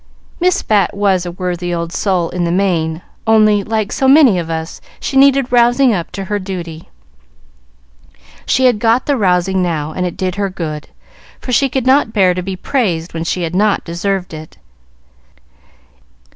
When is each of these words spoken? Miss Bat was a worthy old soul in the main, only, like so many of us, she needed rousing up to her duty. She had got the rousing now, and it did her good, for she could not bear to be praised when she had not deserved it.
Miss 0.39 0.63
Bat 0.63 0.95
was 0.95 1.27
a 1.27 1.31
worthy 1.31 1.71
old 1.71 1.93
soul 1.93 2.31
in 2.31 2.43
the 2.43 2.51
main, 2.51 3.03
only, 3.27 3.63
like 3.63 3.91
so 3.91 4.07
many 4.07 4.39
of 4.39 4.49
us, 4.49 4.81
she 4.99 5.15
needed 5.15 5.51
rousing 5.51 5.93
up 5.93 6.11
to 6.13 6.23
her 6.23 6.39
duty. 6.39 6.89
She 8.47 8.65
had 8.65 8.79
got 8.79 9.05
the 9.05 9.15
rousing 9.15 9.61
now, 9.61 9.91
and 9.91 10.03
it 10.03 10.17
did 10.17 10.37
her 10.37 10.49
good, 10.49 10.89
for 11.39 11.51
she 11.51 11.69
could 11.69 11.85
not 11.85 12.13
bear 12.13 12.33
to 12.33 12.41
be 12.41 12.55
praised 12.55 13.13
when 13.13 13.25
she 13.25 13.43
had 13.43 13.53
not 13.53 13.85
deserved 13.85 14.33
it. 14.33 14.57